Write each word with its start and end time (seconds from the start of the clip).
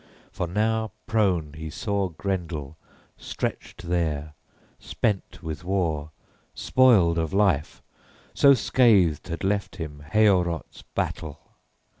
For 0.31 0.47
now 0.47 0.89
prone 1.05 1.53
he 1.53 1.69
saw 1.69 2.09
Grendel 2.09 2.75
stretched 3.17 3.83
there, 3.87 4.33
spent 4.79 5.43
with 5.43 5.63
war, 5.63 6.09
spoiled 6.55 7.19
of 7.19 7.33
life, 7.33 7.83
so 8.33 8.55
scathed 8.55 9.27
had 9.27 9.43
left 9.43 9.75
him 9.75 10.01
Heorot's 10.11 10.81
battle. 10.95 11.39